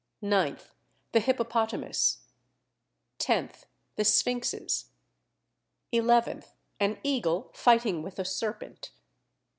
[0.23, 0.69] 9th.
[1.11, 2.21] The Hippopotamus.
[3.19, 3.65] 10th.
[3.97, 4.85] The Sphinxes.
[5.93, 6.53] 11th.
[6.79, 8.89] An Eagle fighting with a Serpent.